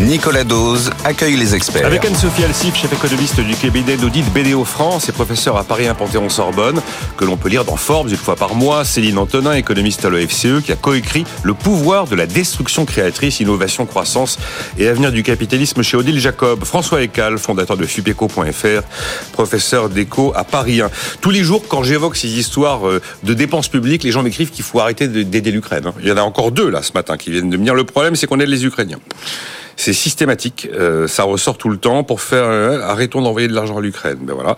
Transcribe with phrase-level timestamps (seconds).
[0.00, 1.86] Nicolas Dose accueille les experts.
[1.86, 5.94] Avec Anne-Sophie Alsif, chef économiste du cabinet d'audit BDO France et professeur à Paris 1
[5.94, 6.80] Panthéon-Sorbonne,
[7.16, 10.64] que l'on peut lire dans Forbes une fois par mois, Céline Antonin, économiste à l'OFCE,
[10.64, 14.40] qui a coécrit Le pouvoir de la destruction créatrice, innovation, croissance
[14.78, 16.64] et avenir du capitalisme chez Odile Jacob.
[16.64, 18.82] François Ecal, fondateur de Fupeco.fr,
[19.32, 20.90] professeur d'éco à Paris 1.
[21.20, 24.64] Tous les jours, quand j'évoque ces histoires euh, de dépenses publiques, les gens m'écrivent qu'il
[24.64, 25.84] faut arrêter d'aider l'Ukraine.
[26.00, 27.84] Il y en a encore deux là ce matin qui viennent de me dire le
[27.84, 28.98] problème, c'est qu'on aide les Ukrainiens.
[29.76, 33.78] C'est systématique, euh, ça ressort tout le temps pour faire euh, arrêtons d'envoyer de l'argent
[33.78, 34.18] à l'Ukraine.
[34.22, 34.56] Ben voilà.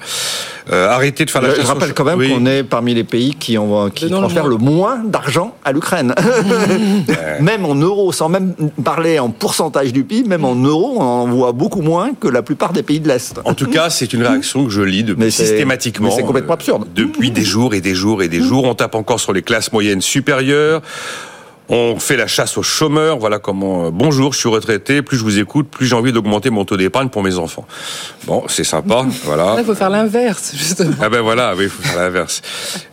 [0.72, 3.34] Euh, arrêtez de faire la Je, je rappelle quand même qu'on est parmi les pays
[3.34, 6.14] qui, ont, qui transfèrent le moins d'argent à l'Ukraine.
[7.40, 11.52] même en euros, sans même parler en pourcentage du PIB, même en euros, on envoie
[11.52, 13.40] beaucoup moins que la plupart des pays de l'Est.
[13.44, 16.08] En tout cas, c'est une réaction que je lis depuis Mais systématiquement.
[16.08, 16.86] mais c'est complètement absurde.
[16.94, 19.72] Depuis des jours et des jours et des jours, on tape encore sur les classes
[19.72, 20.82] moyennes supérieures.
[21.68, 23.86] On fait la chasse aux chômeurs, voilà comment.
[23.86, 25.02] euh, bonjour, je suis retraité.
[25.02, 27.66] Plus je vous écoute, plus j'ai envie d'augmenter mon taux d'épargne pour mes enfants.
[28.26, 29.54] Bon, c'est sympa, voilà.
[29.54, 30.94] Là, il faut faire l'inverse, justement.
[31.00, 32.40] Ah ben voilà, oui, il faut faire l'inverse.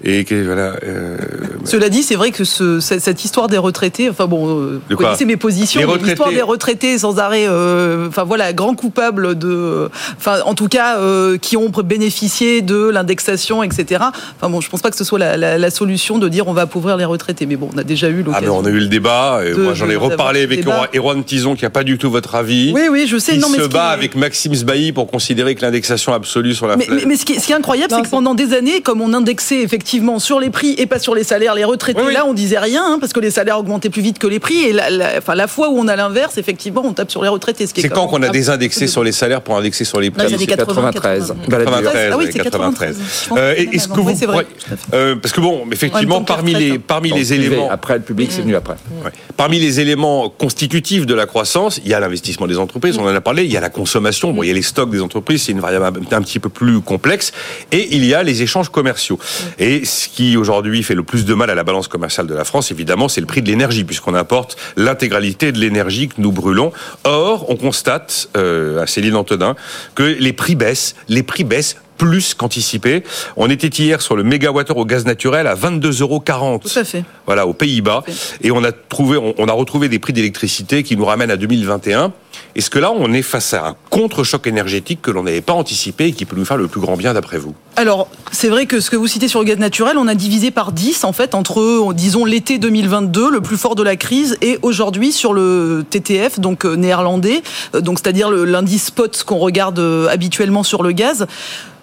[0.03, 0.73] Et voilà.
[0.83, 1.17] euh,
[1.65, 4.95] Cela dit, c'est vrai que ce- cette, cette histoire des retraités, enfin bon, euh, vous
[4.97, 10.39] connaissez mes positions, l'histoire des retraités sans arrêt, euh, enfin voilà, grand coupable de, enfin
[10.45, 14.03] en tout cas, euh, qui ont bénéficié de l'indexation, etc.
[14.39, 16.53] Enfin bon, je pense pas que ce soit la, la- la solution de dire on
[16.53, 18.41] va appauvrir les retraités, mais bon, on a déjà eu Ah l'occasion.
[18.41, 20.65] mais on a eu le débat, et de- moi j'en ai reparlé avec.
[20.95, 22.71] Erwan Tison qui a pas du tout votre avis.
[22.73, 23.35] Oui, oui, je sais.
[23.35, 26.67] Il non, mais se bat est- avec Maxime Sbailly pour considérer que l'indexation absolue sur
[26.67, 28.53] la Mais, mais- mais ce, qui est, ce qui est incroyable, c'est que pendant des
[28.53, 31.99] années, comme on indexait effectivement sur les prix et pas sur les salaires, les retraités,
[31.99, 32.13] Oui, oui.
[32.13, 34.63] là, on disait rien, hein, parce que les salaires augmentaient plus vite que les prix.
[34.63, 37.29] Et la, la- enfin, la fois où on a l'inverse, effectivement, on tape sur les
[37.29, 37.67] retraités.
[37.67, 40.35] ce C'est quand qu'on a désindexé sur les salaires pour indexer sur les les prix
[40.37, 41.27] c'est 80, 93.
[41.27, 41.35] 80.
[41.49, 41.71] Balladur.
[41.91, 42.97] 93, Ah oui, ouais, c'est 93.
[42.97, 42.97] 93.
[43.23, 44.45] Je pense Euh, Est-ce que vous vrai,
[44.93, 47.45] euh, parce que bon, effectivement, que parmi les parmi les privé.
[47.47, 48.75] éléments, Après, le public, c'est venu après.
[49.03, 53.03] ouais, parmi les éléments constitutifs de la croissance, il y a l'investissement des entreprises, on
[53.07, 55.01] en a parlé, il y a la consommation, bon, il y a les stocks des
[55.01, 57.31] entreprises, c'est une variable un, un petit peu plus complexe,
[57.71, 59.19] et il y a les échanges commerciaux.
[59.59, 62.43] Et ce qui aujourd'hui fait le plus de mal à la balance commerciale de la
[62.43, 66.71] France, évidemment, c'est le prix de l'énergie, puisqu'on importe l'intégralité de l'énergie que nous brûlons.
[67.03, 69.55] Or, on constate, euh, à Céline Antonin,
[69.95, 73.03] que les prix baissent, les prix baissent plus qu'anticipé.
[73.37, 76.59] On était hier sur le mégawattheure au gaz naturel à 22,40 euros.
[76.59, 77.03] Tout à fait.
[77.25, 78.03] Voilà, aux Pays-Bas.
[78.41, 82.11] Et on a trouvé, on a retrouvé des prix d'électricité qui nous ramènent à 2021.
[82.55, 86.07] Est-ce que là, on est face à un contre-choc énergétique que l'on n'avait pas anticipé
[86.07, 87.55] et qui peut nous faire le plus grand bien d'après vous?
[87.75, 90.51] Alors, c'est vrai que ce que vous citez sur le gaz naturel, on a divisé
[90.51, 94.59] par 10 en fait entre, disons, l'été 2022, le plus fort de la crise, et
[94.61, 97.41] aujourd'hui sur le TTF, donc euh, néerlandais,
[97.73, 101.25] euh, donc c'est-à-dire l'indice spot qu'on regarde euh, habituellement sur le gaz.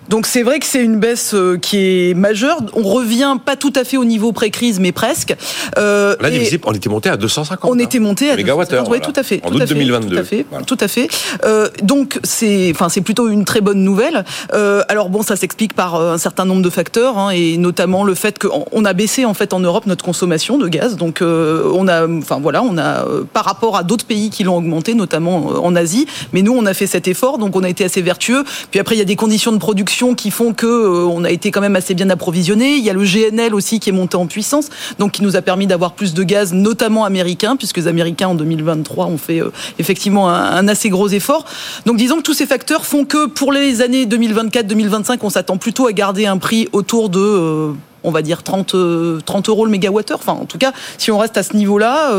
[0.09, 1.77] Donc c'est vrai que c'est une baisse euh, qui
[2.11, 2.59] est majeure.
[2.75, 5.37] On revient pas tout à fait au niveau pré-crise, mais presque.
[5.79, 6.29] Euh, Là,
[6.65, 7.71] on était monté à 250.
[7.71, 7.79] on hein.
[7.79, 9.13] était monté à mégawattheure, 250, oui, voilà.
[9.13, 9.41] tout à fait.
[9.45, 10.17] En tout août à fait, 2022.
[10.17, 10.47] Tout à fait.
[10.51, 10.65] Voilà.
[10.65, 11.09] Tout à fait.
[11.45, 14.25] Euh, donc c'est, enfin c'est plutôt une très bonne nouvelle.
[14.55, 18.03] Euh, alors bon, ça s'explique par euh, un certain nombre de facteurs hein, et notamment
[18.03, 20.97] le fait qu'on on a baissé en fait en Europe notre consommation de gaz.
[20.97, 24.57] Donc euh, on a, enfin voilà, on a par rapport à d'autres pays qui l'ont
[24.57, 26.07] augmenté, notamment en Asie.
[26.33, 28.45] Mais nous, on a fait cet effort, donc on a été assez vertueux.
[28.71, 31.31] Puis après, il y a des conditions de production qui font que euh, on a
[31.31, 32.77] été quand même assez bien approvisionné.
[32.77, 34.69] Il y a le GNL aussi qui est monté en puissance,
[34.99, 38.35] donc qui nous a permis d'avoir plus de gaz, notamment américain, puisque les Américains en
[38.35, 41.45] 2023 ont fait euh, effectivement un, assez gros effort.
[41.87, 45.87] Donc disons que tous ces facteurs font que pour les années 2024-2025, on s'attend plutôt
[45.87, 47.73] à garder un prix autour de euh,
[48.03, 50.19] on va dire 30, euh, 30 euros le mégawattheure.
[50.19, 52.13] Enfin, en tout cas, si on reste à ce niveau-là,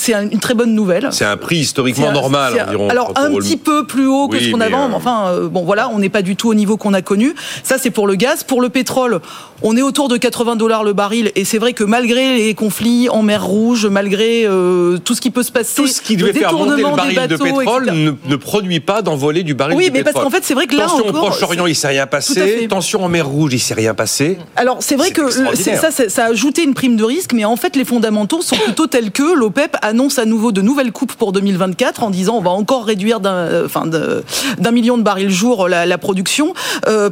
[0.00, 1.08] c'est un- une très bonne nouvelle.
[1.12, 2.88] C'est un prix historiquement un- normal, un- environ.
[2.88, 4.74] Alors 30 un petit peu plus haut que Oui, ce qu'on mais, avait.
[4.74, 6.94] avant, euh, mais Enfin, euh, bon voilà, on n'est pas du tout au niveau qu'on
[6.94, 7.34] a connu.
[7.62, 8.42] Ça, c'est pour le gaz.
[8.44, 9.20] Pour le pétrole,
[9.62, 11.30] on est autour de 80 dollars le baril.
[11.36, 15.30] Et c'est vrai que malgré les conflits en mer Rouge, malgré euh, tout ce qui
[15.30, 17.44] peut se passer, Tout ce qui le devait faire monter le baril des de bateaux,
[17.58, 20.12] pétrole ne, ne produit pas d'envolée du baril Oui, de mais pétrole.
[20.14, 22.66] parce qu'en fait, c'est vrai que là Tension encore, au Proche-Orient, il s'est rien passé.
[22.68, 24.38] Tension en mer Rouge, il s'est rien passé.
[24.56, 27.76] Alors c'est vrai que ça, ça a ajouté une prime de risque, mais en fait
[27.76, 31.32] les fondamentaux sont plutôt tels que l'OPEP a annonce à nouveau de nouvelles coupes pour
[31.32, 35.86] 2024 en disant on va encore réduire d'un enfin, d'un million de barils jour la,
[35.86, 36.54] la production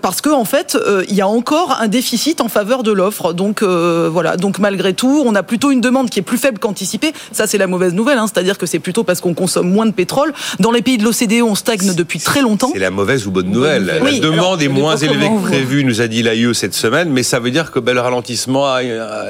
[0.01, 0.79] parce que en fait
[1.09, 3.33] il y a encore un déficit en faveur de l'offre.
[3.33, 7.13] Donc voilà, donc malgré tout, on a plutôt une demande qui est plus faible qu'anticipée.
[7.33, 9.93] Ça c'est la mauvaise nouvelle, hein, c'est-à-dire que c'est plutôt parce qu'on consomme moins de
[9.93, 10.33] pétrole.
[10.61, 12.71] Dans les pays de l'OCDE, on stagne depuis très longtemps.
[12.73, 13.87] C'est la mauvaise ou bonne nouvelle.
[14.03, 17.41] La demande est moins élevée que prévu, nous a dit l'AIE cette semaine, mais ça
[17.41, 18.81] veut dire que ben, le ralentissement a,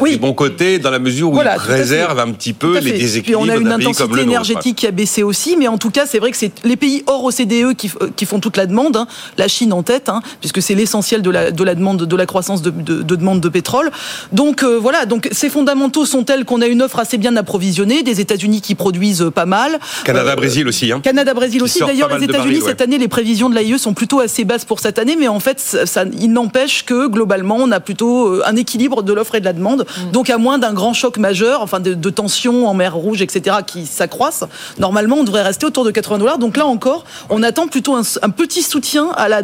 [0.01, 0.13] oui.
[0.13, 3.28] des bons côtés dans la mesure où il préserve un petit peu les déséquilibres.
[3.29, 6.19] Puis on a une intensité énergétique qui a baissé aussi, mais en tout cas, c'est
[6.19, 9.07] vrai que c'est les pays hors OCDE qui, qui font toute la demande, hein.
[9.37, 12.25] la Chine en tête, hein, puisque c'est l'essentiel de la, de la demande, de la
[12.25, 13.91] croissance de, de, de demande de pétrole.
[14.33, 18.03] Donc euh, voilà, donc ces fondamentaux sont tels qu'on a une offre assez bien approvisionnée,
[18.03, 19.79] des États-Unis qui produisent pas mal.
[20.05, 20.91] Canada, Brésil aussi.
[20.91, 21.01] Hein.
[21.01, 21.81] Canada, Brésil aussi.
[21.81, 24.99] D'ailleurs, les États-Unis cette année, les prévisions de l'AIE sont plutôt assez basses pour cette
[24.99, 29.03] année, mais en fait, ça, il n'empêche que globalement, on a plutôt euh, un équilibre
[29.03, 29.85] de l'offre et de la demande.
[29.87, 30.13] Mm.
[30.13, 33.59] Donc, à moins d'un grand choc majeur, enfin de, de tensions en mer Rouge, etc.,
[33.67, 34.45] qui s'accroissent,
[34.79, 36.39] normalement, on devrait rester autour de 80 dollars.
[36.39, 39.43] Donc là encore, on attend plutôt un, un petit soutien à la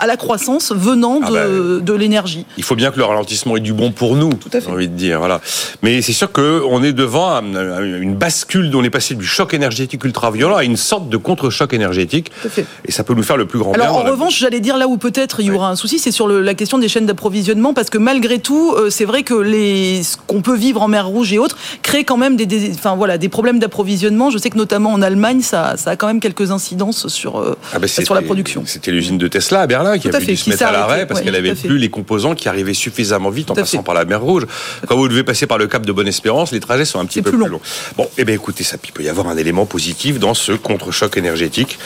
[0.00, 2.46] à la croissance venant ah de, bah, de l'énergie.
[2.56, 4.66] Il faut bien que le ralentissement ait du bon pour nous, Tout à fait.
[4.66, 5.18] j'ai envie de dire.
[5.18, 5.40] Voilà.
[5.82, 10.02] Mais c'est sûr qu'on est devant une bascule dont on est passé du choc énergétique
[10.04, 12.30] ultra violent à une sorte de contre-choc énergétique.
[12.40, 12.66] Tout à fait.
[12.86, 14.10] Et ça peut nous faire le plus grand Alors, bien.
[14.10, 16.40] En revanche, j'allais dire là où peut-être il y aura un souci, c'est sur le,
[16.40, 20.16] la question des chaînes d'approvisionnement, parce que malgré tout, euh, c'est vrai que les, ce
[20.26, 23.18] qu'on peut vivre en mer Rouge et autres crée quand même des, des, enfin, voilà,
[23.18, 24.30] des problèmes d'approvisionnement.
[24.30, 27.56] Je sais que notamment en Allemagne, ça, ça a quand même quelques incidences sur, euh,
[27.74, 28.62] ah bah sur la production.
[28.66, 31.34] C'était l'usine de Tesla à Berlin qui a dû se mettre à l'arrêt parce qu'elle
[31.34, 34.46] avait plus les composants qui arrivaient suffisamment vite en passant par la mer Rouge.
[34.86, 37.30] Quand vous devez passer par le Cap de Bonne-Espérance, les trajets sont un petit peu
[37.30, 37.60] plus, longs.
[37.96, 41.78] Bon, eh bien écoutez, ça peut y avoir un élément positif dans ce contre-choc énergétique.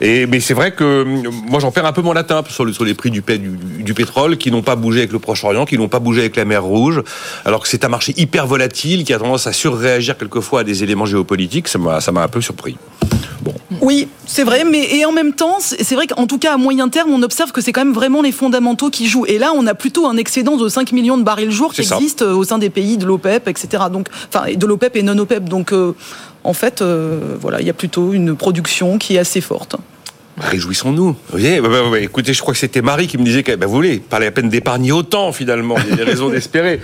[0.00, 1.04] Et mais c'est vrai que
[1.48, 3.94] moi j'en perds un peu mon latin sur, le, sur les prix du, du, du
[3.94, 6.62] pétrole qui n'ont pas bougé avec le Proche-Orient, qui n'ont pas bougé avec la mer
[6.62, 7.02] Rouge,
[7.44, 10.82] alors que c'est un marché hyper volatile qui a tendance à surréagir quelquefois à des
[10.82, 11.68] éléments géopolitiques.
[11.68, 12.76] Ça m'a ça m'a un peu surpris.
[13.42, 13.54] Bon.
[13.80, 16.88] Oui, c'est vrai, mais et en même temps, c'est vrai qu'en tout cas à moyen
[16.88, 19.26] terme, on observe que c'est quand même vraiment les fondamentaux qui jouent.
[19.26, 22.22] Et là, on a plutôt un excédent de 5 millions de barils jour qui existe
[22.22, 23.84] euh, au sein des pays de l'OPEP, etc.
[23.90, 25.48] Donc, enfin, de l'OPEP et non OPEP.
[25.48, 25.94] Donc, euh,
[26.44, 29.76] en fait, euh, voilà, il y a plutôt une production qui est assez forte.
[30.40, 31.08] Réjouissons-nous.
[31.08, 33.54] Vous voyez, bah, bah, bah, écoutez, je crois que c'était Marie qui me disait que
[33.54, 35.76] bah, vous voulez, pas la peine d'épargner autant finalement.
[35.84, 36.80] Il y a des raisons d'espérer.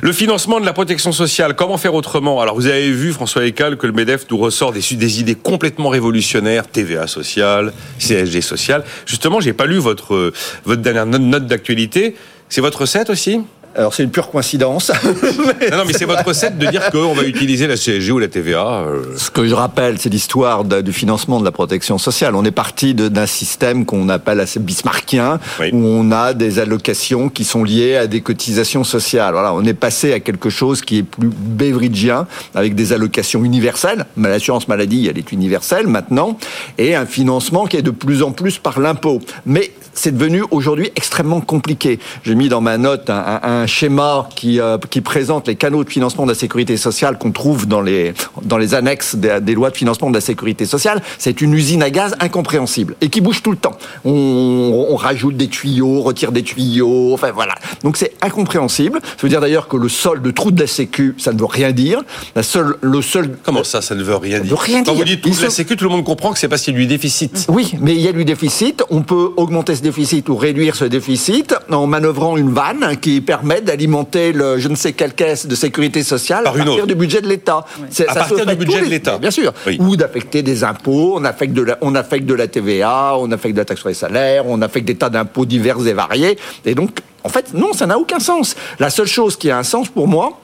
[0.00, 2.40] Le financement de la protection sociale, comment faire autrement?
[2.40, 5.88] Alors vous avez vu, François Ecal, que le MEDEF nous ressort des, des idées complètement
[5.88, 8.84] révolutionnaires, TVA sociale, CSG sociale.
[9.06, 10.32] Justement, j'ai pas lu votre,
[10.64, 12.14] votre dernière note d'actualité.
[12.48, 13.40] C'est votre recette aussi?
[13.76, 14.90] Alors c'est une pure coïncidence.
[15.04, 18.28] non, non, mais c'est votre recette de dire qu'on va utiliser la CSG ou la
[18.28, 18.66] TVA.
[18.66, 19.02] Euh.
[19.16, 22.34] Ce que je rappelle, c'est l'histoire du financement de la protection sociale.
[22.34, 25.38] On est parti d'un système qu'on appelle assez bismarckien,
[25.72, 29.32] où on a des allocations qui sont liées à des cotisations sociales.
[29.32, 34.06] Voilà, on est passé à quelque chose qui est plus beveridgien, avec des allocations universelles.
[34.16, 36.38] L'assurance maladie, elle est universelle maintenant,
[36.78, 39.20] et un financement qui est de plus en plus par l'impôt.
[39.46, 41.98] Mais c'est devenu aujourd'hui extrêmement compliqué.
[42.24, 45.84] J'ai mis dans ma note un, un, un schéma qui, euh, qui présente les canaux
[45.84, 49.54] de financement de la sécurité sociale qu'on trouve dans les, dans les annexes des, des,
[49.54, 51.02] lois de financement de la sécurité sociale.
[51.18, 53.76] C'est une usine à gaz incompréhensible et qui bouge tout le temps.
[54.04, 57.54] On, on rajoute des tuyaux, retire des tuyaux, enfin voilà.
[57.84, 59.00] Donc c'est incompréhensible.
[59.02, 61.46] Ça veut dire d'ailleurs que le solde de trou de la Sécu, ça ne veut
[61.46, 62.02] rien dire.
[62.34, 63.36] La seule, le seul.
[63.42, 65.04] Comment ça, ça ne veut rien dire veut rien Quand dire.
[65.04, 66.76] vous dites trou de la Sécu, tout le monde comprend que c'est parce qu'il y
[66.76, 67.46] a du déficit.
[67.48, 68.82] Oui, mais il y a du déficit.
[68.90, 73.49] On peut augmenter ce déficit ou réduire ce déficit en manœuvrant une vanne qui permet
[73.60, 77.20] d'alimenter le je ne sais quelle caisse de sécurité sociale Par à partir du budget
[77.20, 77.64] de l'État.
[77.80, 78.04] Oui.
[78.06, 79.18] À partir du budget de l'État.
[79.18, 79.52] Bien sûr.
[79.66, 79.78] Oui.
[79.80, 83.54] Ou d'affecter des impôts, on affecte de, la, on affecte de la TVA, on affecte
[83.54, 86.38] de la taxe sur les salaires, on affecte des tas d'impôts divers et variés.
[86.64, 88.54] Et donc, en fait, non, ça n'a aucun sens.
[88.78, 90.38] La seule chose qui a un sens pour moi,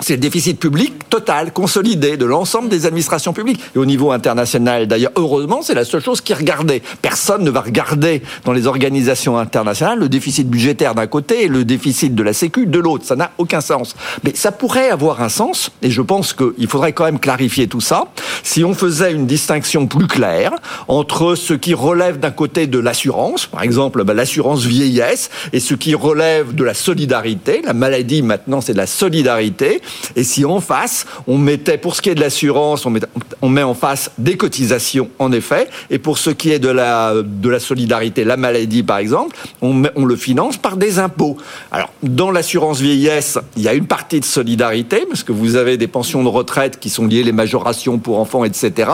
[0.00, 3.60] c'est le déficit public total, consolidé de l'ensemble des administrations publiques.
[3.74, 6.82] Et au niveau international, d'ailleurs, heureusement, c'est la seule chose qui est regardée.
[7.02, 11.64] Personne ne va regarder dans les organisations internationales le déficit budgétaire d'un côté et le
[11.64, 13.04] déficit de la Sécu de l'autre.
[13.04, 13.96] Ça n'a aucun sens.
[14.24, 17.80] Mais ça pourrait avoir un sens, et je pense qu'il faudrait quand même clarifier tout
[17.80, 18.04] ça,
[18.42, 20.52] si on faisait une distinction plus claire
[20.88, 25.74] entre ce qui relève d'un côté de l'assurance, par exemple ben, l'assurance vieillesse, et ce
[25.74, 27.62] qui relève de la solidarité.
[27.64, 29.80] La maladie, maintenant, c'est de la solidarité.
[30.16, 33.00] Et si en face, on mettait, pour ce qui est de l'assurance, on met,
[33.42, 37.14] on met en face des cotisations, en effet, et pour ce qui est de la,
[37.22, 41.36] de la solidarité, la maladie par exemple, on, met, on le finance par des impôts.
[41.70, 45.76] Alors, dans l'assurance vieillesse, il y a une partie de solidarité, parce que vous avez
[45.76, 48.90] des pensions de retraite qui sont liées les majorations pour enfants, etc.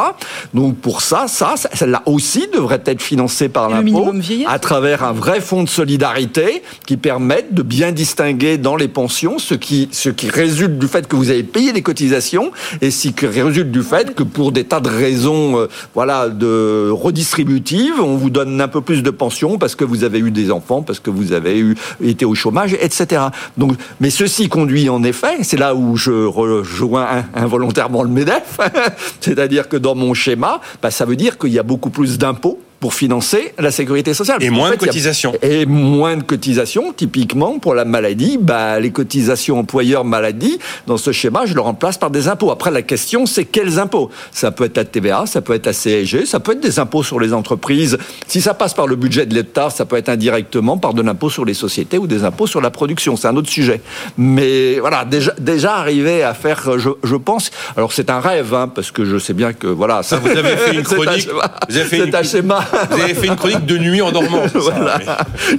[0.55, 4.13] Donc pour ça, ça, celle-là aussi devrait être financée par l'impôt,
[4.47, 9.39] à travers un vrai fonds de solidarité qui permette de bien distinguer dans les pensions
[9.39, 12.93] ce qui, ce qui résulte du du fait que vous avez payé les cotisations et
[12.93, 18.01] ce qui résulte du fait que pour des tas de raisons, euh, voilà, de redistributives,
[18.01, 20.83] on vous donne un peu plus de pension parce que vous avez eu des enfants,
[20.83, 23.23] parce que vous avez eu été au chômage, etc.
[23.57, 28.61] Donc, mais ceci conduit en effet, c'est là où je rejoins involontairement le Medef,
[29.21, 32.61] c'est-à-dire que dans mon schéma, bah, ça veut dire qu'il y a beaucoup plus d'impôts
[32.87, 34.41] pour financer la sécurité sociale.
[34.45, 35.33] Et moins de cotisations.
[35.43, 41.11] Et moins de cotisations, typiquement pour la maladie, bah, les cotisations employeurs maladie, dans ce
[41.11, 42.53] schéma, je le remplace par des impôts.
[42.53, 44.09] Après, la question, c'est quels impôts?
[44.31, 47.03] Ça peut être la TVA, ça peut être la CSG, ça peut être des impôts
[47.03, 47.99] sur les entreprises.
[48.29, 51.29] Si ça passe par le budget de l'État, ça peut être indirectement par de l'impôt
[51.29, 53.17] sur les sociétés ou des impôts sur la production.
[53.17, 53.81] C'est un autre sujet.
[54.17, 58.71] Mais voilà, déjà, déjà arriver à faire, je, je pense, alors c'est un rêve, hein,
[58.73, 60.05] parce que je sais bien que voilà.
[60.05, 61.29] Ça, vous avez fait une chronique.
[61.69, 62.15] Vous avez fait une...
[62.15, 64.43] un schéma vous avez fait une chronique de nuit en dormant.
[64.55, 64.99] voilà.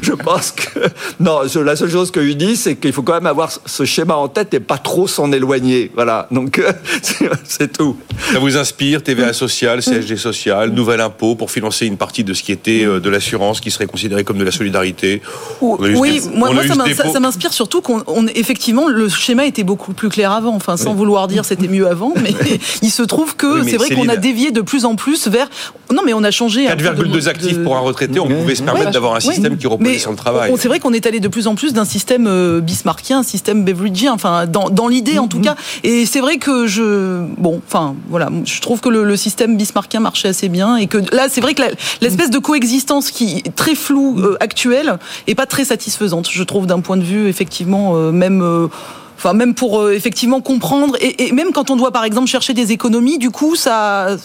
[0.02, 0.80] Je pense que
[1.20, 1.42] non.
[1.64, 4.28] La seule chose que je dis, c'est qu'il faut quand même avoir ce schéma en
[4.28, 5.92] tête et pas trop s'en éloigner.
[5.96, 6.28] Voilà.
[6.32, 6.62] Donc
[7.44, 7.98] c'est tout.
[8.32, 12.44] Ça vous inspire TVA sociale, CSG social, nouvel impôt pour financer une partie de ce
[12.44, 15.22] qui était euh, de l'assurance, qui serait considéré comme de la solidarité?
[15.62, 20.56] Oui, moi, moi ça m'inspire surtout qu'on effectivement le schéma était beaucoup plus clair avant.
[20.56, 22.34] Enfin, sans vouloir dire c'était mieux avant, mais
[22.82, 25.50] il se trouve que c'est vrai qu'on a dévié de plus en plus vers.
[25.94, 26.68] Non, mais on a changé.
[27.04, 30.12] 4,2 actifs pour un retraité, on pouvait se permettre d'avoir un système qui reposait sur
[30.12, 30.54] le travail.
[30.58, 33.64] C'est vrai qu'on est allé de plus en plus d'un système euh, bismarckien, un système
[33.64, 35.44] beveridgeien, enfin dans, dans l'idée en tout mm-hmm.
[35.44, 35.56] cas.
[35.84, 40.28] Et c'est vrai que je, bon, enfin voilà, je trouve que le, système bismarckien marchait
[40.28, 41.64] assez bien et que là, c'est vrai que
[42.02, 46.68] l'espèce de coexistence qui est très floue euh, actuelle est pas très satisfaisante, je trouve,
[46.68, 48.70] d'un point de vue effectivement euh, même.
[49.18, 52.72] Enfin, même pour effectivement comprendre, et, et, même quand on doit par exemple chercher des
[52.72, 54.16] économies, du coup, ça,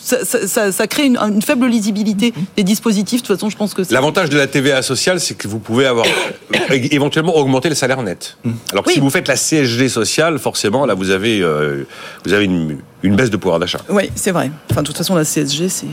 [0.00, 3.22] ça, crée une, faible lisibilité des dispositifs.
[3.22, 5.86] De toute façon, je pense que l'avantage de la TVA sociale, c'est que vous pouvez
[5.86, 6.06] avoir
[6.70, 8.36] éventuellement augmenter le salaire net.
[8.44, 8.50] Mmh.
[8.72, 11.84] Alors que si vous faites la CSG sociale, forcément, là, vous avez euh,
[12.24, 13.80] vous avez une, une baisse de pouvoir d'achat.
[13.88, 14.50] Oui, c'est vrai.
[14.70, 15.86] Enfin, de toute façon, la CSG, c'est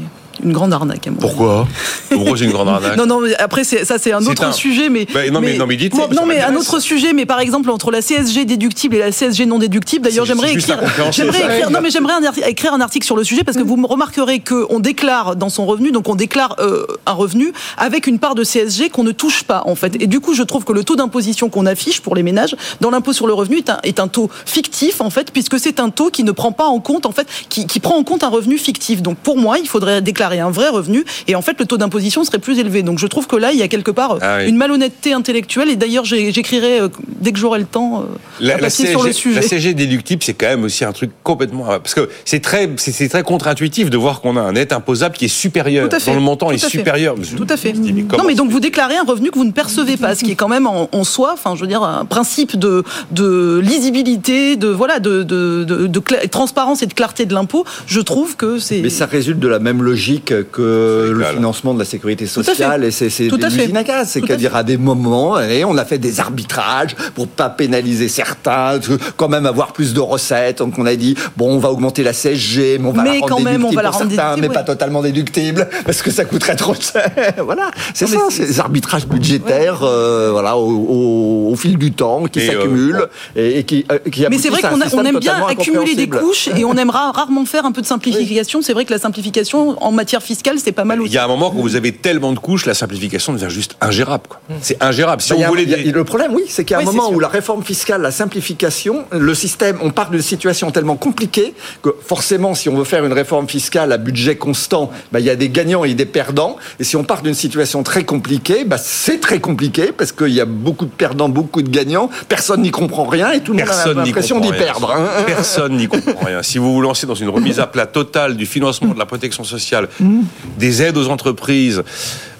[0.43, 1.07] une grande arnaque.
[1.07, 1.67] À mon Pourquoi
[2.09, 4.89] Pourquoi c'est une grande arnaque Non, non, mais après, ça, c'est un autre sujet.
[4.89, 7.69] Mais, bah, non, mais, non, mais dites Non, mais un autre sujet, mais par exemple,
[7.69, 10.79] entre la CSG déductible et la CSG non déductible, d'ailleurs, j'aimerais écrire,
[11.11, 12.13] j'aimerais écrire, non, mais j'aimerais
[12.47, 15.65] écrire un article sur le sujet parce que vous me remarquerez qu'on déclare dans son
[15.65, 19.43] revenu, donc on déclare euh, un revenu avec une part de CSG qu'on ne touche
[19.43, 20.01] pas, en fait.
[20.01, 22.89] Et du coup, je trouve que le taux d'imposition qu'on affiche pour les ménages dans
[22.89, 25.89] l'impôt sur le revenu est un, est un taux fictif, en fait, puisque c'est un
[25.89, 28.29] taux qui ne prend pas en compte, en fait, qui, qui prend en compte un
[28.29, 29.01] revenu fictif.
[29.01, 32.23] Donc, pour moi, il faudrait déclarer un vrai revenu et en fait le taux d'imposition
[32.23, 32.83] serait plus élevé.
[32.83, 35.75] Donc je trouve que là il y a quelque part ah une malhonnêteté intellectuelle et
[35.75, 38.05] d'ailleurs j'écrirai euh, dès que j'aurai le temps euh,
[38.39, 39.41] la, sur le sujet.
[39.41, 43.09] La CG déductible c'est quand même aussi un truc complètement parce que c'est très c'est
[43.09, 46.51] très contre-intuitif de voir qu'on a un net imposable qui est supérieur dans le montant
[46.51, 47.15] est supérieur.
[47.35, 47.73] Tout à fait.
[47.73, 50.35] non mais donc vous déclarez un revenu que vous ne percevez pas, ce qui est
[50.35, 54.99] quand même en, soi, enfin je veux dire un principe de de lisibilité, de voilà
[54.99, 57.65] de de, de, transparence et de clarté de l'impôt.
[57.87, 58.81] Je trouve que c'est.
[58.81, 62.91] Mais ça résulte de la même logique que le financement de la sécurité sociale et
[62.91, 64.09] c'est des usines à gaz.
[64.09, 68.07] C'est qu'à dire à des moments, et on a fait des arbitrages pour pas pénaliser
[68.07, 68.79] certains,
[69.15, 70.59] quand même avoir plus de recettes.
[70.59, 73.27] Donc on a dit bon, on va augmenter la CSG, mais on va la rendre
[73.27, 76.55] quand même, on va la rendre certains, mais pas totalement déductible parce que ça coûterait
[76.55, 77.11] trop cher.
[77.43, 83.07] voilà, c'est ça, ces arbitrages budgétaires, euh, voilà, au, fil du temps qui euh, s'accumulent
[83.35, 86.65] et, qui, euh, qui Mais c'est vrai qu'on on aime bien accumuler des couches et
[86.65, 88.61] on aimera rarement faire un peu de simplification.
[88.61, 91.11] C'est vrai que la simplification en matière fiscale, c'est pas mal aussi.
[91.11, 93.75] Il y a un moment où vous avez tellement de couches, la simplification devient juste
[93.81, 94.23] ingérable.
[94.61, 95.21] C'est ingérable.
[95.21, 97.27] Si bah, on voulait le problème, oui, c'est qu'il y a un moment où la
[97.27, 102.69] réforme fiscale, la simplification, le système, on part d'une situation tellement compliquée que forcément, si
[102.69, 105.83] on veut faire une réforme fiscale à budget constant, bah, il y a des gagnants
[105.83, 106.57] et des perdants.
[106.79, 110.41] Et si on part d'une situation très compliquée, bah, c'est très compliqué parce qu'il y
[110.41, 112.09] a beaucoup de perdants, beaucoup de gagnants.
[112.29, 114.91] Personne n'y comprend rien et tout le monde a l'impression d'y perdre.
[114.91, 115.23] Hein.
[115.25, 116.43] Personne n'y comprend rien.
[116.43, 119.43] Si vous vous lancez dans une remise à plat totale du financement de la protection
[119.43, 120.21] sociale, mm.
[120.57, 121.83] des aides aux entreprises,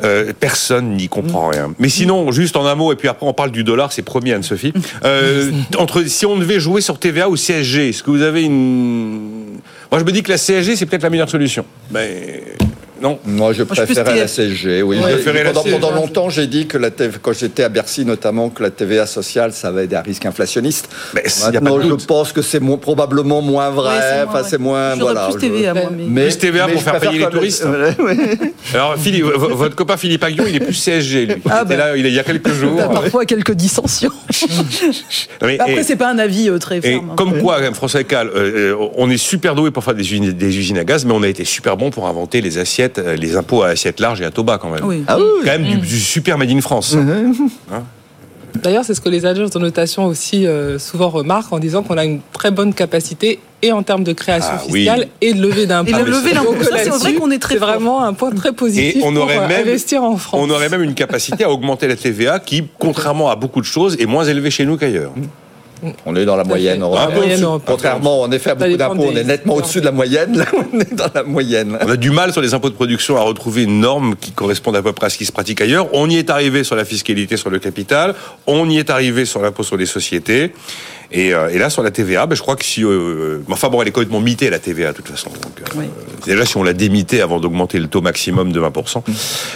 [0.04, 1.74] euh, personne n'y comprend rien.
[1.80, 4.32] Mais sinon, juste en un mot, et puis après on parle du dollar, c'est promis
[4.32, 4.74] Anne-Sophie.
[5.04, 9.60] Euh, entre, si on devait jouer sur TVA ou CSG, est-ce que vous avez une...
[9.92, 11.66] Moi je me dis que la CSG c'est peut-être la meilleure solution.
[11.92, 12.44] Mais
[13.02, 13.20] non.
[13.26, 14.82] Moi, je préférais la CSG.
[14.82, 15.00] Oui.
[15.72, 16.90] pendant, longtemps, j'ai dit que la
[17.22, 20.90] quand j'étais à Bercy notamment, que la TVA sociale, ça avait des risques inflationnistes.
[21.14, 24.26] Mais Maintenant, je pense que c'est probablement moins vrai.
[24.28, 24.96] enfin, c'est moins.
[24.96, 25.30] voilà.
[25.30, 26.24] Plus TVA, moi, mais...
[26.26, 27.66] plus TVA pour faire payer les touristes.
[28.74, 31.26] Alors, Philippe, votre copain Philippe Aguillon, il est plus CSG.
[31.26, 31.36] Lui.
[31.50, 32.78] Ah, il là, il y a quelques jours.
[32.78, 34.12] parfois quelques dissensions.
[35.42, 37.12] Après, c'est pas un avis euh, très ferme.
[37.12, 37.16] Hein.
[37.16, 40.84] Comme quoi, François Cal, euh, euh, on est super doué pour faire des usines à
[40.84, 43.70] gaz, mais on a été super bon pour inventer les assiettes euh, les impôts à
[43.70, 44.84] assiette large et à taux bas quand même.
[44.84, 45.04] Oui.
[45.08, 45.24] Ah oui.
[45.44, 46.94] Quand même du, super Made in France.
[46.96, 47.34] Mhm.
[47.72, 47.84] Hein
[48.64, 51.98] D'ailleurs, c'est ce que les agences de notation aussi euh, souvent remarquent en disant qu'on
[51.98, 55.66] a une très bonne capacité et en termes de création Ah, fiscale et de levée
[55.68, 55.92] d'impôts.
[55.92, 56.56] Et de lever d'impôts.
[56.62, 59.38] C'est vrai qu'on est très C'est vraiment un point très positif Et on pour aurait
[59.38, 60.40] euh, même- investir en France.
[60.44, 63.96] On aurait même une capacité à augmenter la TVA qui, contrairement à beaucoup de choses,
[64.00, 65.12] est moins élevée chez nous qu'ailleurs.
[66.06, 67.10] On est dans la moyenne européenne.
[67.12, 67.76] Ah, moyenne européenne.
[67.76, 70.38] Contrairement, en effet, à beaucoup d'impôts, on est nettement au-dessus de la moyenne.
[70.38, 71.78] Là, on est dans la moyenne.
[71.82, 74.76] On a du mal sur les impôts de production à retrouver une norme qui corresponde
[74.76, 75.88] à peu près à ce qui se pratique ailleurs.
[75.94, 78.16] On y est arrivé sur la fiscalité sur le capital,
[78.46, 80.54] on y est arrivé sur l'impôt sur les sociétés.
[81.12, 82.84] Et, euh, et là, sur la TVA, ben, je crois que si...
[82.84, 85.30] euh, mais enfin bon, elle est complètement mitée, la TVA, de toute façon.
[85.30, 85.86] Donc, euh, Oui.
[86.26, 89.04] Déjà, si on la démitée avant d'augmenter le taux maximum de 20%.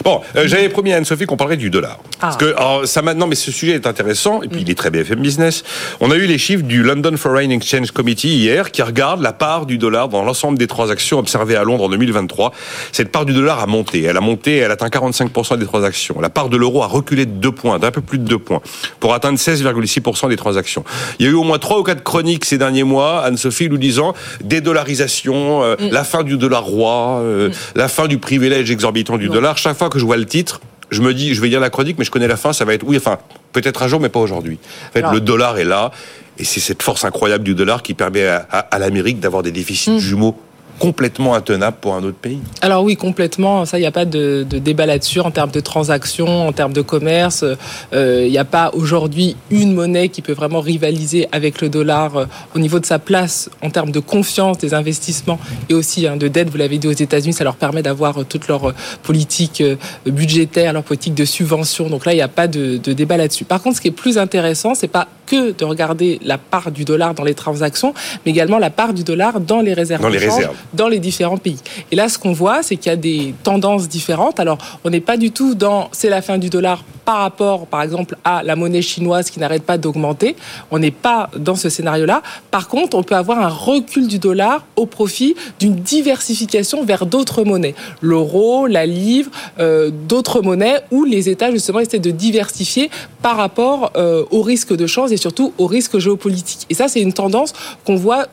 [0.05, 1.99] Bon, euh, j'avais promis à Anne-Sophie qu'on parlerait du dollar.
[2.19, 4.89] Parce que alors, ça maintenant, mais ce sujet est intéressant, et puis il est très
[4.89, 5.63] BFM Business.
[5.99, 9.65] On a eu les chiffres du London Foreign Exchange Committee hier, qui regarde la part
[9.65, 12.53] du dollar dans l'ensemble des transactions observées à Londres en 2023.
[12.91, 14.03] Cette part du dollar a monté.
[14.03, 16.21] Elle a monté, elle atteint 45% des transactions.
[16.21, 18.61] La part de l'euro a reculé de 2 points, d'un peu plus de 2 points,
[18.99, 20.83] pour atteindre 16,6% des transactions.
[21.19, 23.77] Il y a eu au moins 3 ou 4 chroniques ces derniers mois, Anne-Sophie nous
[23.77, 29.27] disant dédollarisation, euh, la fin du dollar roi, euh, la fin du privilège exorbitant du
[29.29, 29.57] dollar.
[29.57, 31.97] Chaque fois que je vois le titre, je me dis, je vais lire la chronique,
[31.97, 33.17] mais je connais la fin, ça va être, oui, enfin,
[33.53, 34.59] peut-être un jour, mais pas aujourd'hui.
[34.89, 35.91] En fait, le dollar est là,
[36.37, 39.51] et c'est cette force incroyable du dollar qui permet à, à- à l'Amérique d'avoir des
[39.51, 40.37] déficits jumeaux
[40.81, 42.39] complètement intenables pour un autre pays.
[42.61, 43.65] Alors oui, complètement.
[43.65, 46.81] Ça, il n'y a pas de, débat là-dessus en termes de transactions, en termes de
[46.81, 47.45] commerce.
[47.93, 52.17] Euh, Il n'y a pas aujourd'hui une monnaie qui peut vraiment rivaliser avec le dollar
[52.17, 56.17] euh, au niveau de sa place en termes de confiance des investissements et aussi hein,
[56.17, 56.49] de dette.
[56.49, 58.73] Vous l'avez dit aux États-Unis, ça leur permet d'avoir euh, toute leur
[59.03, 59.63] politique
[60.07, 61.89] budgétaire, leur politique de subvention.
[61.89, 63.45] Donc là, il n'y a pas de, de débat là-dessus.
[63.45, 66.83] Par contre, ce qui est plus intéressant, c'est pas que de regarder la part du
[66.83, 67.93] dollar dans les transactions,
[68.25, 70.01] mais également la part du dollar dans les réserves.
[70.01, 70.55] Dans les change réserves.
[70.73, 71.59] dans les différents pays.
[71.89, 74.41] Et là, ce qu'on voit, c'est qu'il y a des tendances différentes.
[74.41, 77.81] Alors, on n'est pas du tout dans c'est la fin du dollar par rapport, par
[77.81, 80.35] exemple, à la monnaie chinoise qui n'arrête pas d'augmenter.
[80.69, 82.21] On n'est pas dans ce scénario-là.
[82.51, 87.43] Par contre, on peut avoir un recul du dollar au profit d'une diversification vers d'autres
[87.43, 87.73] monnaies.
[88.01, 93.91] L'euro, la livre, euh, d'autres monnaies où les États, justement, essaient de diversifier par rapport
[93.95, 96.65] euh, au risque de change et surtout au risque géopolitique.
[96.69, 97.53] Et ça, c'est une tendance
[97.85, 98.27] qu'on voit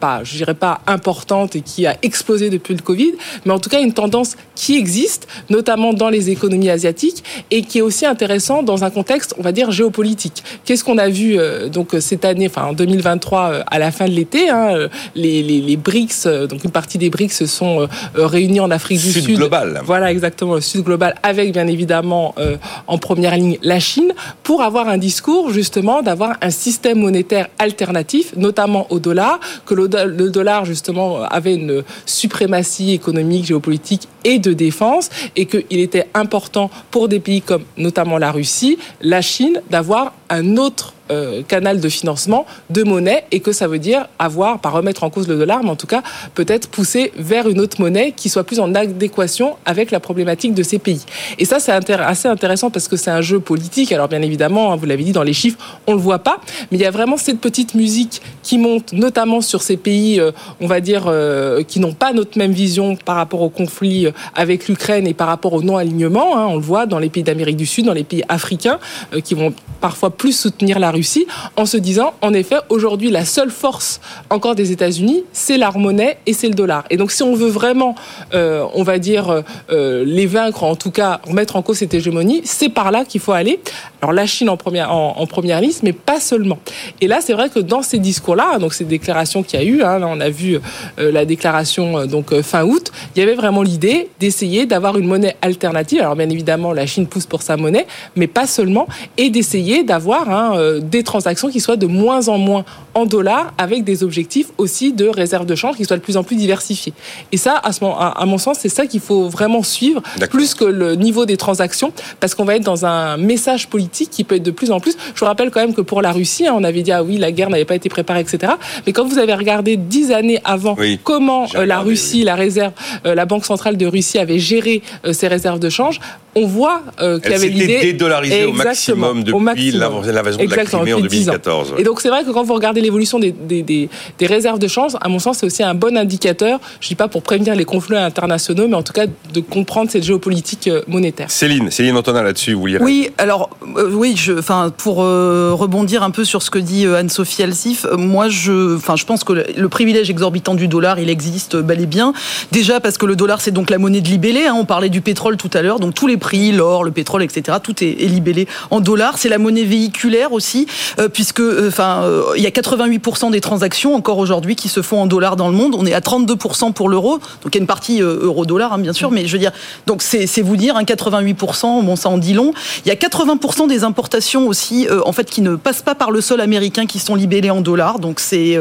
[0.00, 3.12] pas, je dirais pas importante et qui a explosé depuis le Covid,
[3.44, 7.78] mais en tout cas une tendance qui existe, notamment dans les économies asiatiques, et qui
[7.78, 10.42] est aussi intéressant dans un contexte, on va dire, géopolitique.
[10.64, 14.06] Qu'est-ce qu'on a vu euh, donc cette année, enfin en 2023, euh, à la fin
[14.06, 17.46] de l'été, hein, euh, les, les, les BRICS, euh, donc une partie des BRICS se
[17.46, 17.86] sont euh,
[18.18, 19.36] euh, réunis en Afrique du Sud Sud.
[19.36, 19.80] global.
[19.84, 24.62] Voilà exactement le Sud global, avec bien évidemment euh, en première ligne la Chine, pour
[24.62, 30.06] avoir un discours justement d'avoir un système monétaire alternatif, notamment au dollar, que le, do-
[30.06, 36.70] le dollar justement avait une suprématie économique, géopolitique et de défense, et qu'il était important
[36.90, 41.88] pour des pays comme notamment la Russie, la Chine, d'avoir un autre euh, canal de
[41.88, 45.62] financement de monnaie et que ça veut dire avoir, pas remettre en cause le dollar,
[45.62, 46.02] mais en tout cas
[46.34, 50.62] peut-être pousser vers une autre monnaie qui soit plus en adéquation avec la problématique de
[50.62, 51.02] ces pays.
[51.38, 53.92] Et ça, c'est assez intéressant parce que c'est un jeu politique.
[53.92, 56.40] Alors bien évidemment, hein, vous l'avez dit dans les chiffres, on le voit pas,
[56.70, 60.32] mais il y a vraiment cette petite musique qui monte, notamment sur ces pays, euh,
[60.60, 64.68] on va dire, euh, qui n'ont pas notre même vision par rapport au conflit avec
[64.68, 66.36] l'Ukraine et par rapport au non-alignement.
[66.36, 66.46] hein.
[66.48, 68.78] on le voit dans les pays d'Amérique du Sud, dans les pays africains,
[69.22, 71.26] qui vont parfois plus soutenir la Russie,
[71.56, 76.18] en se disant, en effet, aujourd'hui, la seule force encore des États-Unis, c'est leur monnaie
[76.26, 76.84] et c'est le dollar.
[76.90, 77.94] Et donc, si on veut vraiment,
[78.32, 81.94] euh, on va dire, euh, euh, les vaincre, en tout cas, remettre en cause cette
[81.94, 83.60] hégémonie, c'est par là qu'il faut aller.
[84.00, 86.58] Alors, la Chine en première, en, première liste, mais pas seulement.
[87.00, 89.82] Et là, c'est vrai que dans ces discours-là, donc ces déclarations qu'il y a eu,
[89.82, 90.60] hein, là, on a vu
[90.98, 96.00] la déclaration donc fin août, il y avait vraiment l'idée d'essayer d'avoir une monnaie alternative.
[96.00, 100.28] Alors, bien évidemment, la Chine pousse pour sa monnaie, mais pas seulement, et d'essayer d'avoir
[100.30, 104.92] hein, des transactions qui soient de moins en moins en dollars, avec des objectifs aussi
[104.92, 106.92] de réserve de change qui soient de plus en plus diversifiés.
[107.32, 110.02] Et ça, à, ce moment, à, à mon sens, c'est ça qu'il faut vraiment suivre,
[110.30, 114.24] plus que le niveau des transactions, parce qu'on va être dans un message politique qui
[114.24, 114.96] peut être de plus en plus.
[115.14, 117.18] Je vous rappelle quand même que pour la Russie, hein, on avait dit ah oui,
[117.18, 118.52] la guerre n'avait pas été préparée, etc.
[118.86, 120.98] Mais quand vous avez regardé dix années avant Oui.
[121.02, 122.72] comment euh, la regardé, Russie, la réserve,
[123.06, 126.00] euh, la banque centrale de Russie avait géré euh, ses réserves de change,
[126.36, 130.94] on voit qu'il y avait l'idée dédollarisée au maximum depuis l'invasion de la Exactement, Crimée
[130.94, 131.32] en depuis 10 ans.
[131.32, 131.74] 2014.
[131.78, 134.68] Et donc c'est vrai que quand vous regardez l'évolution des, des, des, des réserves de
[134.68, 137.64] change, à mon sens, c'est aussi un bon indicateur, je dis pas pour prévenir les
[137.64, 141.30] conflits internationaux, mais en tout cas de comprendre cette géopolitique euh, monétaire.
[141.30, 142.84] Céline, Céline Antonin là-dessus, vous lirez.
[142.84, 144.32] Oui, alors euh, oui, je,
[144.76, 148.76] pour euh, rebondir un peu sur ce que dit euh, Anne-Sophie Alsif, euh, moi je,
[148.76, 151.86] enfin je pense que le, le privilège exorbitant du dollar, il existe euh, bel et
[151.86, 152.12] bien.
[152.52, 154.46] Déjà parce que le dollar c'est donc la monnaie de libellé.
[154.46, 157.22] Hein, on parlait du pétrole tout à l'heure, donc tous les prix, l'or, le pétrole,
[157.22, 157.58] etc.
[157.62, 159.18] Tout est, est libellé en dollars.
[159.18, 160.63] C'est la monnaie véhiculaire aussi,
[161.12, 162.02] puisque enfin
[162.36, 165.54] il y a 88% des transactions encore aujourd'hui qui se font en dollars dans le
[165.54, 165.74] monde.
[165.78, 168.92] On est à 32% pour l'euro, donc il y a une partie euro-dollar hein, bien
[168.92, 169.52] sûr, mais je veux dire,
[169.86, 172.52] donc c'est vous dire, hein, 88%, bon ça en dit long.
[172.84, 176.20] Il y a 80% des importations aussi, en fait, qui ne passent pas par le
[176.20, 177.98] sol américain, qui sont libellées en dollars.
[177.98, 178.58] Donc c'est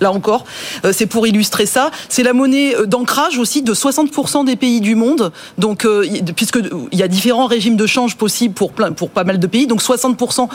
[0.00, 0.44] là encore,
[0.92, 1.90] c'est pour illustrer ça.
[2.08, 5.32] C'est la monnaie d'ancrage aussi de 60% des pays du monde.
[5.58, 6.58] Donc, euh, puisque
[6.92, 9.66] il y a différents régimes de change possibles pour plein, pour pas mal de pays.
[9.66, 10.48] Donc 60%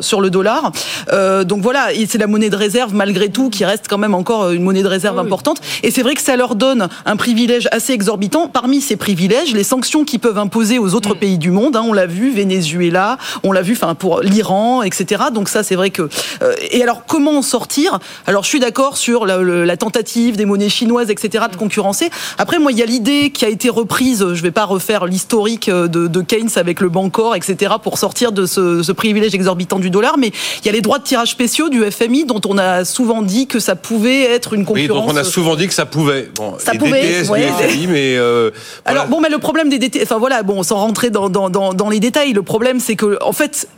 [0.00, 0.72] sur le dollar.
[1.12, 4.14] Euh, donc voilà, et c'est la monnaie de réserve malgré tout qui reste quand même
[4.14, 5.60] encore une monnaie de réserve importante.
[5.82, 8.48] Et c'est vrai que ça leur donne un privilège assez exorbitant.
[8.48, 11.18] Parmi ces privilèges, les sanctions qu'ils peuvent imposer aux autres mm.
[11.18, 11.76] pays du monde.
[11.76, 15.24] Hein, on l'a vu, Venezuela, on l'a vu, enfin pour l'Iran, etc.
[15.32, 16.08] Donc ça, c'est vrai que.
[16.42, 17.98] Euh, et alors, comment en sortir?
[18.26, 21.46] Alors, je suis d'accord sur la, la, tentative des monnaies chinoises, etc.
[21.50, 22.10] de concurrencer.
[22.38, 25.06] Après, moi, il y a l'idée qui a été reprise, je ne vais pas refaire
[25.06, 29.67] l'historique de, de, Keynes avec le Bancor, etc., pour sortir de ce, ce, privilège exorbitant
[29.78, 32.56] du dollar, mais il y a les droits de tirage spéciaux du FMI dont on
[32.56, 34.88] a souvent dit que ça pouvait être une concurrence.
[34.88, 36.30] Oui, donc on a souvent dit que ça pouvait.
[36.34, 37.22] Bon, ça pouvait.
[37.22, 37.48] DTS, ouais.
[37.48, 38.50] FMI, mais euh,
[38.86, 41.74] Alors bon, mais le problème des DTS, enfin voilà, bon, sans rentrer dans, dans, dans,
[41.74, 43.68] dans les détails, le problème c'est que en fait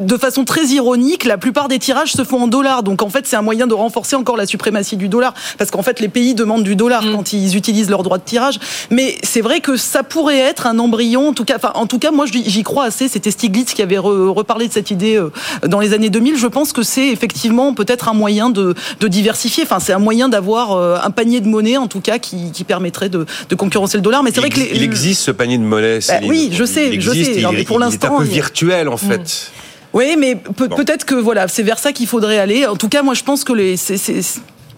[0.00, 2.82] de façon très ironique, la plupart des tirages se font en dollars.
[2.82, 5.34] Donc en fait, c'est un moyen de renforcer encore la suprématie du dollar.
[5.56, 7.12] Parce qu'en fait, les pays demandent du dollar mm.
[7.12, 8.58] quand ils utilisent leurs droits de tirage.
[8.90, 11.28] Mais c'est vrai que ça pourrait être un embryon.
[11.28, 13.06] En tout cas, enfin, en tout cas moi, j'y crois assez.
[13.08, 15.30] C'était Stiglitz qui avait reparlé de cette idée euh,
[15.66, 16.36] dans les années 2000.
[16.36, 19.64] Je pense que c'est effectivement peut-être un moyen de, diversifier.
[19.64, 23.10] Enfin, c'est un moyen d'avoir euh, un panier de monnaie, en tout cas, qui, permettrait
[23.10, 23.26] de,
[23.56, 24.22] concurrencer le dollar.
[24.22, 26.00] Mais c'est vrai que il existe ce panier de monnaie.
[26.08, 27.42] Bah, oui, je sais, je sais.
[27.52, 29.52] mais pour l'instant, il est un peu virtuel en fait.
[29.94, 32.66] Oui, mais peut-être que voilà, c'est vers ça qu'il faudrait aller.
[32.66, 33.76] En tout cas, moi, je pense que les,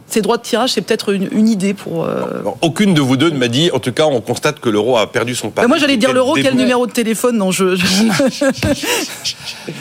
[0.08, 2.04] ces droits de tirage, c'est peut-être une, idée pour.
[2.04, 3.70] Euh, aucune de vous deux ne m'a dit.
[3.72, 5.66] En tout cas, on constate que l'euro a perdu son pari.
[5.66, 6.34] moi, j'allais dire l'euro.
[6.34, 7.36] Quel numéro de téléphone?
[7.36, 7.64] Non, je.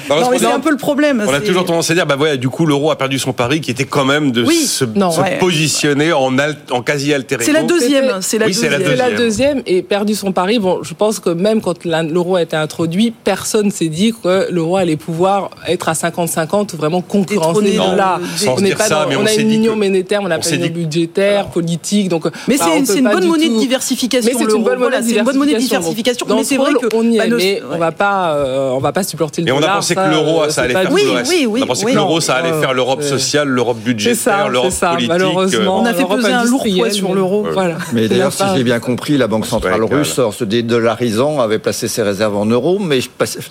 [0.09, 1.23] non, mais c'est un peu le problème.
[1.27, 3.61] On a toujours tendance à dire, bah voilà, du coup, l'euro a perdu son pari,
[3.61, 4.85] qui était quand même de se,
[5.39, 6.35] positionner en,
[6.71, 8.21] en quasi alter C'est la deuxième.
[8.21, 8.97] C'est la, deuxième.
[8.97, 10.57] la deuxième et perdu son pari.
[10.57, 14.77] Bon, je pense que même quand l'euro a été introduit, personne s'est dit que l'euro
[14.77, 18.19] allait pouvoir être à 50-50 ou vraiment concurrencer là.
[18.47, 22.09] On n'est pas dans, on a une union monétaire on a pas budgétaire, politique.
[22.09, 24.31] Donc, mais bah, c'est une bonne monnaie de diversification.
[24.31, 26.25] Mais c'est une bonne monnaie de diversification.
[26.29, 29.03] mais c'est vrai que on y est, mais on va pas, euh, on va pas
[29.03, 29.61] supporter le dollar.
[29.61, 31.85] Mais on a pensé que l'euro, ça allait faire oui, oui, oui, On a pensé
[31.85, 35.07] que l'euro, ça allait faire l'Europe sociale, l'Europe budgétaire, l'Europe politique.
[35.07, 37.45] Malheureusement, on a fait peser un lourd poids sur l'euro.
[37.93, 41.87] Mais d'ailleurs, si j'ai bien compris, la Banque centrale russe, en se dédollarisant, avait placé
[41.87, 42.79] ses réserves en euros.
[42.79, 42.99] Mais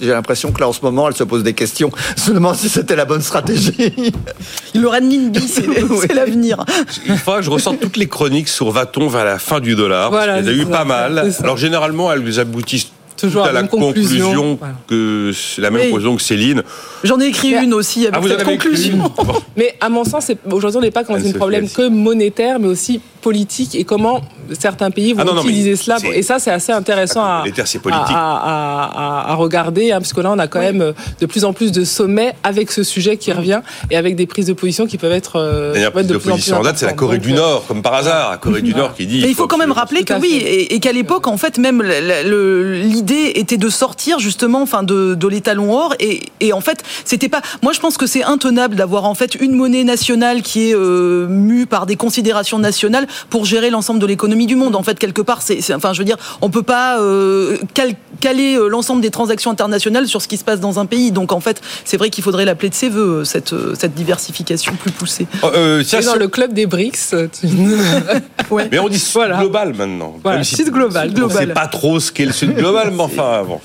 [0.01, 2.97] j'ai l'impression que là, en ce moment, elle se pose des questions seulement si c'était
[2.97, 3.93] la bonne stratégie.
[4.75, 6.54] Le renminbi, c'est l'avenir.
[7.07, 10.11] Il faudra que je ressorte toutes les chroniques sur va-t-on vers la fin du dollar.
[10.11, 11.33] Voilà, il y en a eu pas mal.
[11.43, 12.93] Alors généralement, elles aboutissent
[13.25, 16.63] toujours à la, conclusion, que c'est la même conclusion que Céline.
[17.03, 19.13] J'en ai écrit une aussi avec ah, cette conclusion.
[19.57, 23.01] Mais à mon sens, aujourd'hui, on n'est pas quand un problème que monétaire, mais aussi
[23.25, 24.21] politique et comment
[24.59, 25.97] certains pays vont ah utiliser cela.
[26.15, 27.45] Et ça, c'est assez intéressant à,
[27.91, 31.73] à, à, regarder, hein, puisque là, on a quand même euh, de plus en plus
[31.73, 33.61] de sommets avec ce sujet qui revient
[33.91, 35.37] et avec des prises de position qui peuvent être.
[35.37, 38.33] Euh, D'ailleurs, prise de, position en date, c'est la Corée du Nord, comme par hasard.
[38.33, 39.23] La Corée du Nord qui dit.
[39.23, 43.14] Mais il faut, quand même rappeler que oui, et, qu'à l'époque, en fait, même l'idée
[43.15, 45.95] était de sortir justement, enfin, de, de l'étalon or.
[46.01, 47.43] Et, et, en fait, c'était pas.
[47.63, 51.27] Moi, je pense que c'est intenable d'avoir en fait une monnaie nationale qui est euh,
[51.29, 54.77] mue par des considérations nationales pour gérer l'ensemble de l'économie du monde.
[54.77, 57.57] En fait, quelque part, c'est, enfin, je veux dire, on peut pas euh,
[58.21, 61.13] caler euh, l'ensemble des transactions internationales sur ce qui se passe dans un pays.
[61.13, 64.75] Donc, en fait, c'est vrai qu'il faudrait l'appeler de ses voeux euh, cette cette diversification
[64.75, 65.27] plus poussée.
[65.43, 67.15] Oh, dans le club des BRICS.
[68.71, 70.17] Mais on dit Sud global maintenant.
[70.23, 71.13] Voilà, Sud global.
[71.17, 73.61] On ne sait pas trop ce qu'est le Sud global, mais enfin, bon.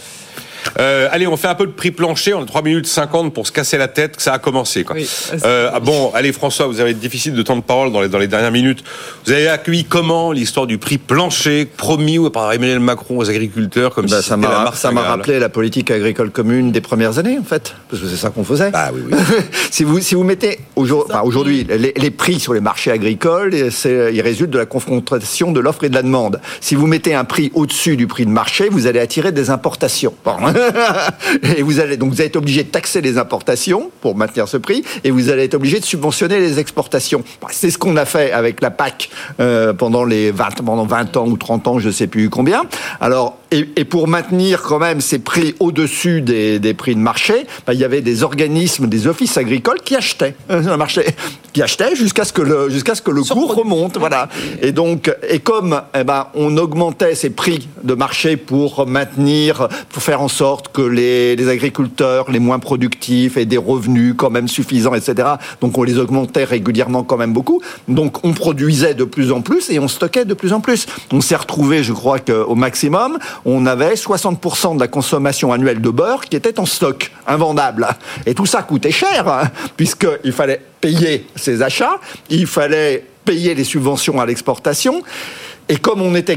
[0.80, 2.34] Euh, allez, on fait un peu de prix plancher.
[2.34, 4.16] On a 3 minutes 50 pour se casser la tête.
[4.20, 4.84] Ça a commencé.
[4.84, 4.96] Quoi.
[5.44, 8.18] Euh, ah bon, allez François, vous avez déficit de temps de parole dans les, dans
[8.18, 8.84] les dernières minutes.
[9.26, 14.08] Vous avez accueilli comment l'histoire du prix plancher promis par Emmanuel Macron aux agriculteurs comme
[14.08, 17.76] bah, ça m'a ça m'a rappelé la politique agricole commune des premières années en fait,
[17.90, 18.72] parce que c'est ça qu'on faisait.
[18.74, 19.18] Ah oui, oui.
[19.72, 24.50] si vous si vous mettez aujourd'hui les, les, prix sur les marchés agricoles, ils résultent
[24.50, 26.42] de la confrontation de l'offre et de la demande.
[26.62, 30.14] Si vous mettez un prix au-dessus du prix de marché, vous allez attirer des importations.
[31.58, 34.58] et vous allez donc vous allez être obligé de taxer les importations pour maintenir ce
[34.58, 37.24] prix, et vous allez être obligé de subventionner les exportations.
[37.42, 41.18] Bah, c'est ce qu'on a fait avec la PAC euh, pendant les 20, pendant 20
[41.18, 42.64] ans ou 30 ans, je sais plus combien.
[43.02, 47.74] Alors et, pour maintenir quand même ces prix au-dessus des, des, prix de marché, bah,
[47.74, 51.04] il y avait des organismes, des offices agricoles qui achetaient euh, le marché,
[51.54, 54.30] qui achetaient jusqu'à ce que le jusqu'à ce que le cours remonte, voilà.
[54.62, 60.04] Et donc, et comme eh ben, on augmentait ces prix de marché pour maintenir, pour
[60.04, 64.48] faire en sorte que les, les agriculteurs les moins productifs aient des revenus quand même
[64.48, 65.28] suffisants, etc.
[65.62, 67.62] Donc on les augmentait régulièrement quand même beaucoup.
[67.88, 70.86] Donc on produisait de plus en plus et on stockait de plus en plus.
[71.12, 75.90] On s'est retrouvé, je crois qu'au maximum, on avait 60% de la consommation annuelle de
[75.90, 77.88] beurre qui était en stock, invendable.
[78.26, 82.00] Et tout ça coûtait cher, hein, puisqu'il fallait payer ses achats,
[82.30, 85.04] il fallait payer les subventions à l'exportation.
[85.72, 86.36] Et comme on était,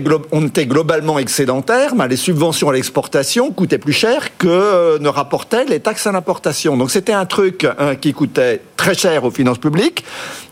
[0.66, 5.80] globalement excédentaire, ben les subventions à l'exportation coûtaient plus cher que euh, ne rapportaient les
[5.80, 6.76] taxes à l'importation.
[6.76, 10.04] Donc c'était un truc hein, qui coûtait très cher aux finances publiques,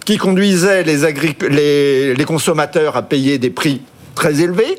[0.07, 3.83] qui conduisait les consommateurs à payer des prix
[4.15, 4.79] très élevés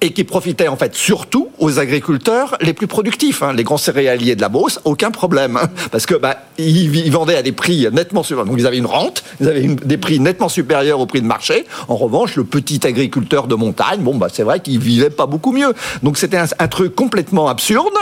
[0.00, 4.34] et qui profitait en fait surtout aux agriculteurs les plus productifs, hein, les grands céréaliers
[4.34, 8.22] de la Beauce, aucun problème, hein, parce que bah, ils, vendaient à des prix nettement
[8.22, 11.26] supérieurs, donc ils avaient une rente, ils avaient des prix nettement supérieurs au prix de
[11.26, 11.66] marché.
[11.88, 15.52] En revanche, le petit agriculteur de montagne, bon bah c'est vrai qu'il vivait pas beaucoup
[15.52, 15.74] mieux.
[16.02, 17.92] Donc c'était un, truc complètement absurde,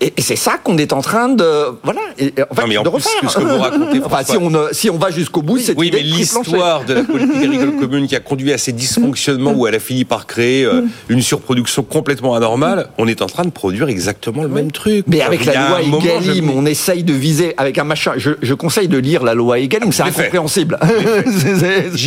[0.00, 3.30] et, c'est ça qu'on est en train de voilà, et, en de refaire.
[3.30, 6.00] Ce que vous racontez, enfin, si on si on va jusqu'au bout, c'est oui, mais
[6.00, 9.80] l'histoire de la politique agricole commune qui a conduit à ces dysfonctionnements où elle a
[9.80, 14.42] fini par créer euh, une surproduction complètement anormale, on est en train de produire exactement
[14.42, 15.04] le même truc.
[15.06, 18.14] Mais avec la loi Egalim, on essaye de viser avec un machin.
[18.16, 20.76] Je, conseille de lire la loi Egalim, c'est incompréhensible.
[20.84, 22.00] je,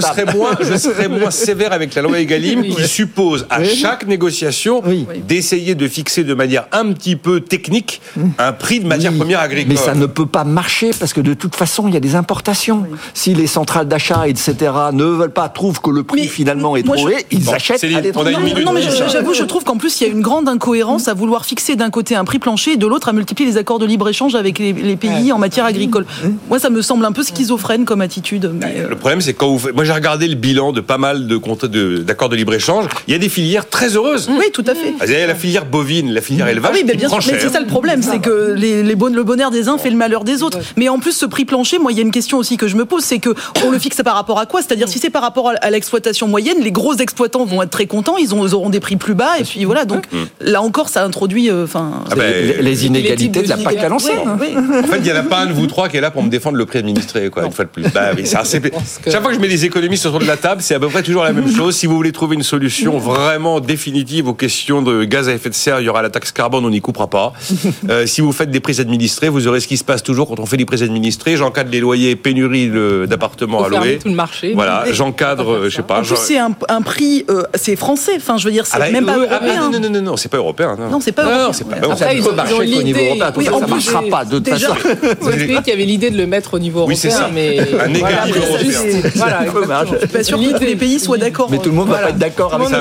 [0.00, 4.82] serais moins, je serais moins sévère avec la loi Egalim qui suppose à chaque négociation
[5.28, 8.00] d'essayer de fixer de manière un petit peu technique
[8.38, 9.74] un prix de matière première agricole.
[9.74, 12.16] Mais ça ne peut pas marcher parce que de toute façon, il y a des
[12.16, 12.84] importations.
[13.14, 14.54] Si les centrales d'achat, etc.,
[14.92, 18.55] ne veulent pas, trouvent que le prix finalement est trop élevé, ils achètent à l'étranger
[18.64, 21.44] non, mais j'avoue, je trouve qu'en plus, il y a une grande incohérence à vouloir
[21.44, 24.34] fixer d'un côté un prix plancher et de l'autre à multiplier les accords de libre-échange
[24.34, 26.06] avec les, pays en matière agricole.
[26.48, 28.46] Moi, ça me semble un peu schizophrène comme attitude.
[28.46, 31.58] Euh, le problème, c'est quand vous Moi, j'ai regardé le bilan de pas mal d'accords
[31.58, 32.86] de, de, de libre-échange.
[33.06, 34.28] Il y a des filières très heureuses.
[34.30, 34.94] Oui, tout à fait.
[35.06, 36.70] Il y a la filière bovine, la filière élevage.
[36.72, 37.18] Ah oui, mais bien sûr.
[37.26, 39.96] Mais c'est ça le problème, c'est que les, les le bonheur des uns fait le
[39.96, 40.58] malheur des autres.
[40.76, 42.76] Mais en plus, ce prix plancher, moi, il y a une question aussi que je
[42.76, 44.62] me pose, c'est que on le fixe par rapport à quoi?
[44.62, 48.16] C'est-à-dire, si c'est par rapport à l'exploitation moyenne, les gros exploitants vont être très contents,
[48.16, 49.38] ils, ont, ils auront des prix plus bas.
[49.38, 50.24] Et puis voilà, donc mm.
[50.40, 54.28] là encore, ça introduit euh, enfin ah ben, les, inégalités de la PAC à l'ancienne.
[54.28, 56.22] En fait, il n'y en a pas un de vous trois qui est là pour
[56.22, 57.84] me défendre le prix administré, quoi, une fois de plus.
[57.92, 60.88] Bah, Chaque fois que je mets des économistes autour de la table, c'est à peu
[60.88, 61.76] près toujours la même chose.
[61.76, 65.54] Si vous voulez trouver une solution vraiment définitive aux questions de gaz à effet de
[65.54, 67.32] serre, il y aura la taxe carbone, on n'y coupera pas.
[67.90, 70.40] Euh, si vous faites des prix administrés, vous aurez ce qui se passe toujours quand
[70.40, 71.36] on fait des prix administrés.
[71.36, 72.70] J'encadre les loyers, pénurie
[73.06, 73.98] d'appartements à louer.
[73.98, 74.54] tout le marché.
[74.54, 76.00] Voilà, j'encadre, je sais pas.
[76.00, 78.14] En plus, c'est un, prix, euh, c'est français.
[78.16, 79.70] Enfin, je veux dire, c'est ah, même pas européen.
[79.70, 80.76] non, non, non, non, c'est pas européen.
[80.90, 81.52] Non, c'est pas européen.
[81.52, 81.96] c'est pas européen.
[81.96, 83.32] Ça peut marcher qu'au niveau européen.
[83.36, 84.74] Oui, ça ne marchera pas de toute façon.
[85.20, 86.94] Vous avez qu'il y avait l'idée de le mettre au niveau européen.
[86.94, 87.30] Oui, c'est ça.
[87.32, 88.80] Mais un négatif européen.
[89.14, 91.48] Voilà, je suis pas sûr que les pays soient d'accord.
[91.50, 92.80] Mais tout le monde va pas être d'accord avec ça.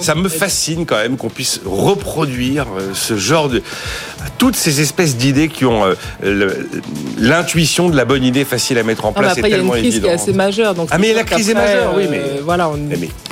[0.00, 3.62] Ça me fascine quand même qu'on puisse reproduire euh, ce genre de
[4.38, 5.84] toutes ces espèces d'idées qui ont
[6.22, 6.54] euh,
[7.18, 9.34] l'intuition de la bonne idée facile à mettre en place.
[9.34, 10.74] c'est tellement il y a une crise qui est assez majeure.
[10.90, 12.70] Ah mais la crise est majeure, oui, mais euh, voilà,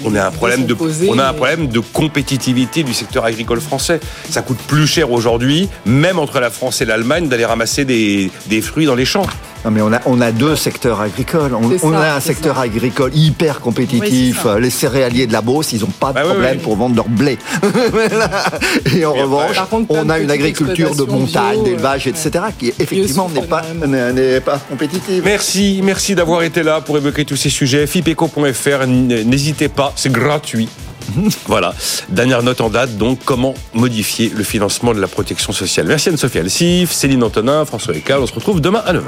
[0.05, 0.75] on, a un problème de
[1.19, 3.99] on a un problème de compétitivité du secteur agricole français.
[4.31, 8.61] Ça coûte plus cher aujourd'hui, même entre la France et l'Allemagne, d'aller ramasser des, des
[8.61, 9.27] fruits dans les champs.
[9.65, 11.53] Non, mais on a, on a deux secteurs agricoles.
[11.83, 14.47] On, a un secteur agricole hyper compétitif.
[14.61, 17.39] les céréaliers de la Beauce, ils n'ont pas de bah problème pour vendre leur blé.
[18.97, 19.57] et en revanche,
[19.89, 25.23] on a une agriculture de montagne, d'élevage, etc., qui effectivement n'est pas, n'est pas compétitive.
[25.25, 27.89] Merci, merci d'avoir été là pour évoquer tous ces sujets.
[27.89, 30.69] fipeco.fr, n'hésitez pas, c'est gratuit.
[31.47, 31.75] voilà.
[32.09, 35.87] Dernière note en date, donc, comment modifier le financement de la protection sociale?
[35.87, 38.21] Merci Anne-Sophie Alsif, Céline Antonin, François Ecal.
[38.21, 39.03] On se retrouve demain à 9h.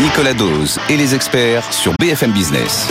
[0.00, 2.86] Nicolas Dose et les experts sur BFM Business.